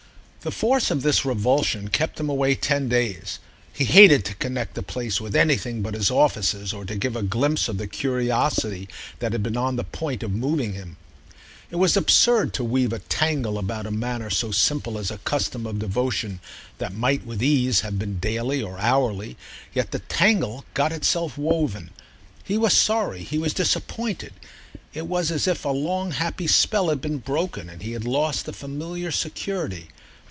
The 0.43 0.49
force 0.49 0.89
of 0.89 1.03
this 1.03 1.23
revulsion 1.23 1.89
kept 1.89 2.19
him 2.19 2.27
away 2.27 2.55
ten 2.55 2.89
days: 2.89 3.37
he 3.71 3.85
hated 3.85 4.25
to 4.25 4.33
connect 4.33 4.73
the 4.73 4.81
place 4.81 5.21
with 5.21 5.35
anything 5.35 5.83
but 5.83 5.93
his 5.93 6.09
offices 6.09 6.73
or 6.73 6.83
to 6.83 6.95
give 6.95 7.15
a 7.15 7.21
glimpse 7.21 7.67
of 7.67 7.77
the 7.77 7.85
curiosity 7.85 8.89
that 9.19 9.33
had 9.33 9.43
been 9.43 9.55
on 9.55 9.75
the 9.75 9.83
point 9.83 10.23
of 10.23 10.31
moving 10.31 10.73
him. 10.73 10.97
It 11.69 11.75
was 11.75 11.95
absurd 11.95 12.55
to 12.55 12.63
weave 12.63 12.91
a 12.91 12.97
tangle 12.97 13.59
about 13.59 13.85
a 13.85 13.91
matter 13.91 14.31
so 14.31 14.49
simple 14.49 14.97
as 14.97 15.11
a 15.11 15.19
custom 15.19 15.67
of 15.67 15.77
devotion 15.77 16.39
that 16.79 16.95
might 16.95 17.23
with 17.23 17.43
ease 17.43 17.81
have 17.81 17.99
been 17.99 18.17
daily 18.17 18.63
or 18.63 18.79
hourly; 18.79 19.37
yet 19.75 19.91
the 19.91 19.99
tangle 19.99 20.65
got 20.73 20.91
itself 20.91 21.37
woven. 21.37 21.91
He 22.43 22.57
was 22.57 22.73
sorry, 22.73 23.21
he 23.21 23.37
was 23.37 23.53
disappointed: 23.53 24.33
it 24.91 25.05
was 25.05 25.29
as 25.29 25.47
if 25.47 25.63
a 25.65 25.69
long 25.69 26.09
happy 26.09 26.47
spell 26.47 26.89
had 26.89 26.99
been 26.99 27.19
broken 27.19 27.69
and 27.69 27.83
he 27.83 27.91
had 27.91 28.05
lost 28.05 28.47
a 28.47 28.53
familiar 28.53 29.11
security. 29.11 29.89